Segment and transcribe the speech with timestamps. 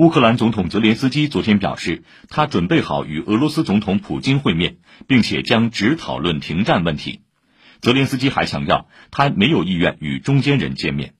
[0.00, 7.20] 乌克兰总统泽连斯基昨天表示他准备好与俄罗斯总统普京会面并且将只讨论停战问题。
[7.82, 11.12] 泽连斯基还强调他没有意愿与中间人见面。